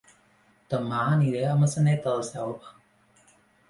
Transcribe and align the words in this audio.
Dema 0.75 1.03
aniré 1.03 1.45
a 1.51 1.53
Maçanet 1.63 2.05
de 2.11 2.19
la 2.19 2.29
Selva 2.35 2.77